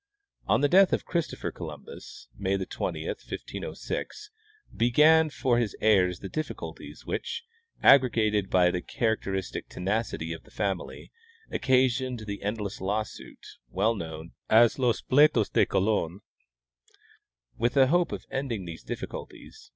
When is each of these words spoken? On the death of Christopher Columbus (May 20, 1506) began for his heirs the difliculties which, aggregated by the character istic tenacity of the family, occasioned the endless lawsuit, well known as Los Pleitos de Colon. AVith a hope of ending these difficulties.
On 0.47 0.61
the 0.61 0.67
death 0.67 0.93
of 0.93 1.05
Christopher 1.05 1.51
Columbus 1.51 2.27
(May 2.35 2.57
20, 2.57 3.05
1506) 3.05 4.31
began 4.75 5.29
for 5.29 5.59
his 5.59 5.75
heirs 5.79 6.21
the 6.21 6.27
difliculties 6.27 7.05
which, 7.05 7.43
aggregated 7.83 8.49
by 8.49 8.71
the 8.71 8.81
character 8.81 9.33
istic 9.33 9.67
tenacity 9.69 10.33
of 10.33 10.41
the 10.41 10.49
family, 10.49 11.11
occasioned 11.51 12.21
the 12.21 12.41
endless 12.41 12.81
lawsuit, 12.81 13.45
well 13.69 13.93
known 13.93 14.31
as 14.49 14.79
Los 14.79 15.01
Pleitos 15.03 15.49
de 15.51 15.67
Colon. 15.67 16.21
AVith 17.59 17.75
a 17.77 17.85
hope 17.85 18.11
of 18.11 18.25
ending 18.31 18.65
these 18.65 18.81
difficulties. 18.81 19.69